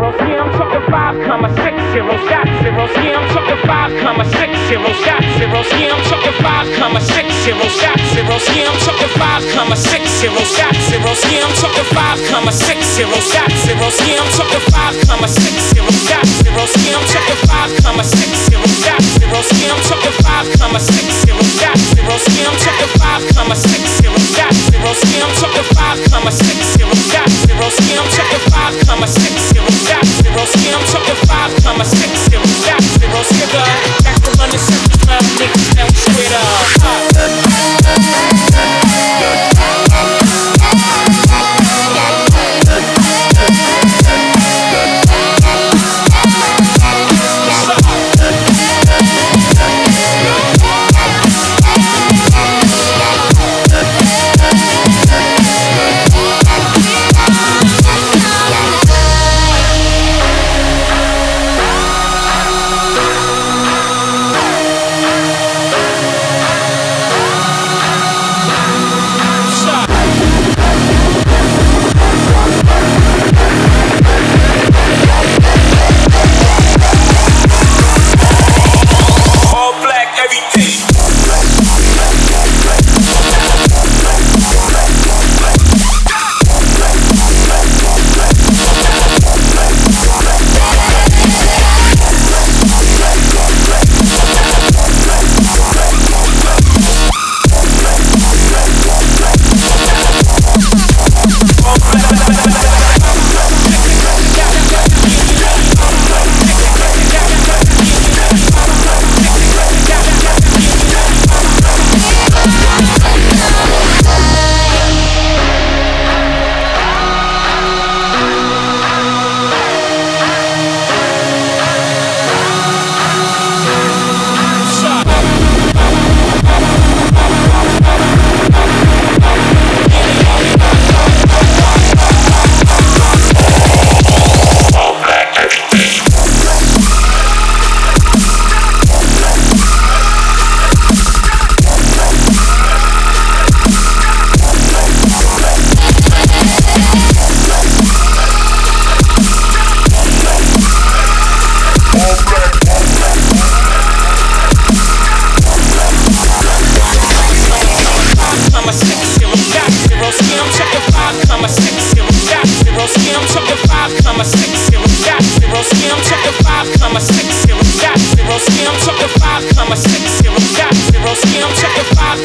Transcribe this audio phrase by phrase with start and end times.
[0.00, 0.16] zeros.
[0.28, 2.20] Yeah, I'm talking five comma six zeros.
[2.62, 2.92] Zeros.
[2.96, 4.96] Yeah, I'm talking five comma six zeros.
[5.36, 5.68] Zeros.
[5.76, 7.74] Yeah, I'm talking five comma six zeros.
[7.76, 8.44] Zeros.
[8.48, 10.48] Yeah, I'm talking five comma six zeros.
[10.88, 11.20] Zeros.
[11.28, 13.26] Yeah, I'm talking five comma six zeros.
[13.28, 13.92] Zeros.
[14.00, 15.92] Yeah, I'm talking five comma six zeros.
[16.00, 16.72] Zeros.
[16.80, 18.72] Yeah, I'm talking five comma six zeros.
[19.20, 19.48] Zeros.
[19.60, 21.76] Yeah, I'm talking five comma six zeros.
[21.92, 22.24] Zeros.
[22.32, 24.24] Yeah, I'm talking five comma six zeros.
[24.72, 25.00] Zeros.
[25.12, 27.00] Yeah, I'm talking five comma six zeros.
[27.46, 27.76] Zeros.
[27.84, 29.59] Yeah, I'm talking five comma six.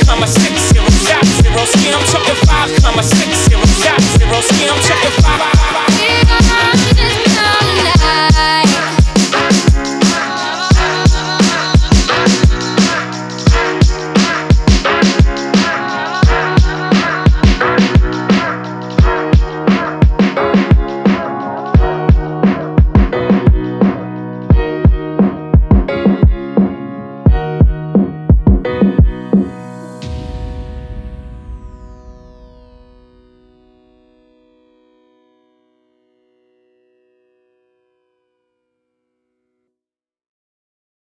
[0.05, 1.65] comma six zero dot zero.
[1.65, 4.41] Skim, chucking five comma six zero dot zero.
[4.41, 5.54] Skim, chucking five.